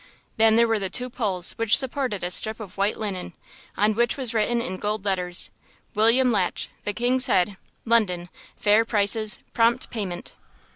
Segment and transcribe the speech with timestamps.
[0.37, 3.33] Then there were the two poles which supported a strip of white linen,
[3.77, 5.51] on which was written in gold letters,
[5.93, 8.29] "William Latch, 'The King's Head,' London.
[8.57, 10.33] Fair prices, prompt payment."